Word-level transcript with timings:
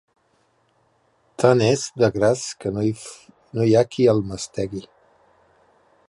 Tant 1.43 1.59
és 1.65 1.83
d'agràs 2.03 2.45
que 2.65 2.71
no 2.77 2.87
hi 3.69 3.75
ha 3.81 3.85
qui 3.97 4.11
el 4.15 4.23
mastegui. 4.31 4.85